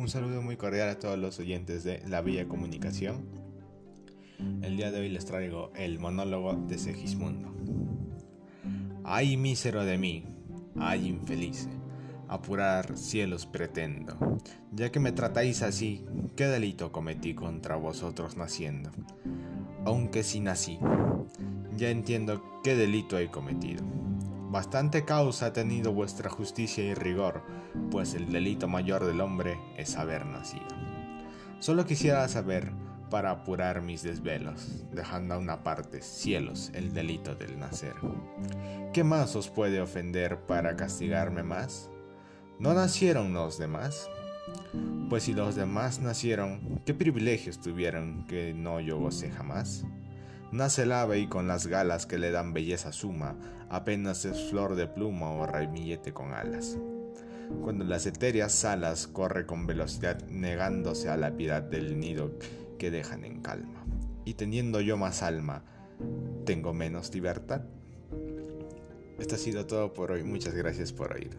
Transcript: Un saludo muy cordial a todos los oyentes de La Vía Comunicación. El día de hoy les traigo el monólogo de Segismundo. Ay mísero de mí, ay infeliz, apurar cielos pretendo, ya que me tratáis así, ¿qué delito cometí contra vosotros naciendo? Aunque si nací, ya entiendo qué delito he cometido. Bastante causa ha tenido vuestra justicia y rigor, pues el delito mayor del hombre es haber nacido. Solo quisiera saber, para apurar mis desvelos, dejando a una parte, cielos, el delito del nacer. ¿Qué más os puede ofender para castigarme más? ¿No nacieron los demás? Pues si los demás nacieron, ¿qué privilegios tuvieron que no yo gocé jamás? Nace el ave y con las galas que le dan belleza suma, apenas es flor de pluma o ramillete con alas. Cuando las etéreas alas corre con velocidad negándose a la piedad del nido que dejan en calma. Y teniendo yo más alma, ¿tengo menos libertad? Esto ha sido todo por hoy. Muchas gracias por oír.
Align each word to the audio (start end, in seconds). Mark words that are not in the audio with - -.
Un 0.00 0.08
saludo 0.08 0.40
muy 0.40 0.56
cordial 0.56 0.88
a 0.88 0.98
todos 0.98 1.18
los 1.18 1.38
oyentes 1.40 1.84
de 1.84 2.02
La 2.08 2.22
Vía 2.22 2.48
Comunicación. 2.48 3.26
El 4.62 4.78
día 4.78 4.90
de 4.90 5.00
hoy 5.00 5.10
les 5.10 5.26
traigo 5.26 5.70
el 5.76 5.98
monólogo 5.98 6.54
de 6.54 6.78
Segismundo. 6.78 7.54
Ay 9.04 9.36
mísero 9.36 9.84
de 9.84 9.98
mí, 9.98 10.24
ay 10.78 11.06
infeliz, 11.06 11.68
apurar 12.28 12.96
cielos 12.96 13.44
pretendo, 13.44 14.38
ya 14.72 14.90
que 14.90 15.00
me 15.00 15.12
tratáis 15.12 15.60
así, 15.60 16.06
¿qué 16.34 16.46
delito 16.46 16.92
cometí 16.92 17.34
contra 17.34 17.76
vosotros 17.76 18.38
naciendo? 18.38 18.90
Aunque 19.84 20.22
si 20.22 20.40
nací, 20.40 20.78
ya 21.76 21.90
entiendo 21.90 22.62
qué 22.64 22.74
delito 22.74 23.18
he 23.18 23.28
cometido. 23.28 23.84
Bastante 24.50 25.04
causa 25.04 25.46
ha 25.46 25.52
tenido 25.52 25.92
vuestra 25.92 26.28
justicia 26.28 26.82
y 26.82 26.92
rigor, 26.92 27.44
pues 27.92 28.14
el 28.14 28.32
delito 28.32 28.66
mayor 28.66 29.04
del 29.04 29.20
hombre 29.20 29.60
es 29.76 29.94
haber 29.94 30.26
nacido. 30.26 30.66
Solo 31.60 31.86
quisiera 31.86 32.26
saber, 32.26 32.72
para 33.10 33.30
apurar 33.30 33.80
mis 33.80 34.02
desvelos, 34.02 34.84
dejando 34.90 35.34
a 35.34 35.38
una 35.38 35.62
parte, 35.62 36.02
cielos, 36.02 36.72
el 36.74 36.92
delito 36.92 37.36
del 37.36 37.60
nacer. 37.60 37.94
¿Qué 38.92 39.04
más 39.04 39.36
os 39.36 39.48
puede 39.48 39.80
ofender 39.80 40.40
para 40.46 40.74
castigarme 40.74 41.44
más? 41.44 41.88
¿No 42.58 42.74
nacieron 42.74 43.32
los 43.32 43.56
demás? 43.56 44.08
Pues 45.08 45.22
si 45.22 45.32
los 45.32 45.54
demás 45.54 46.00
nacieron, 46.00 46.82
¿qué 46.84 46.92
privilegios 46.92 47.60
tuvieron 47.60 48.26
que 48.26 48.52
no 48.52 48.80
yo 48.80 48.98
gocé 48.98 49.30
jamás? 49.30 49.84
Nace 50.52 50.82
el 50.82 50.92
ave 50.92 51.20
y 51.20 51.28
con 51.28 51.46
las 51.46 51.68
galas 51.68 52.06
que 52.06 52.18
le 52.18 52.32
dan 52.32 52.52
belleza 52.52 52.92
suma, 52.92 53.36
apenas 53.68 54.24
es 54.24 54.50
flor 54.50 54.74
de 54.74 54.88
pluma 54.88 55.30
o 55.30 55.46
ramillete 55.46 56.12
con 56.12 56.32
alas. 56.32 56.76
Cuando 57.62 57.84
las 57.84 58.06
etéreas 58.06 58.64
alas 58.64 59.06
corre 59.06 59.46
con 59.46 59.66
velocidad 59.66 60.20
negándose 60.28 61.08
a 61.08 61.16
la 61.16 61.36
piedad 61.36 61.62
del 61.62 62.00
nido 62.00 62.32
que 62.78 62.90
dejan 62.90 63.24
en 63.24 63.40
calma. 63.40 63.84
Y 64.24 64.34
teniendo 64.34 64.80
yo 64.80 64.96
más 64.96 65.22
alma, 65.22 65.62
¿tengo 66.46 66.72
menos 66.72 67.14
libertad? 67.14 67.62
Esto 69.20 69.36
ha 69.36 69.38
sido 69.38 69.66
todo 69.66 69.92
por 69.92 70.10
hoy. 70.10 70.24
Muchas 70.24 70.54
gracias 70.54 70.92
por 70.92 71.12
oír. 71.12 71.36